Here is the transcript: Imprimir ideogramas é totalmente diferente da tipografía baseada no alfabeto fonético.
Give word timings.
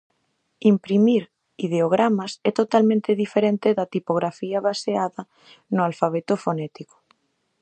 Imprimir 0.71 1.21
ideogramas 1.65 2.31
é 2.49 2.51
totalmente 2.59 3.17
diferente 3.23 3.67
da 3.77 3.85
tipografía 3.95 4.59
baseada 4.69 5.21
no 5.73 5.81
alfabeto 5.89 6.33
fonético. 6.43 6.97